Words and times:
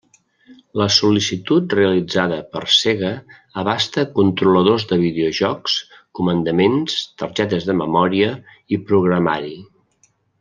La 0.81 0.85
sol·licitud 0.93 1.73
realitzada 1.79 2.39
per 2.55 2.61
Sega 2.75 3.11
abasta 3.63 4.05
controladors 4.19 4.87
de 4.93 4.99
videojocs, 5.03 5.75
comandaments, 6.21 6.97
targetes 7.23 7.69
de 7.69 7.77
memòria 7.87 8.33
i 8.77 8.81
programari. 8.91 9.53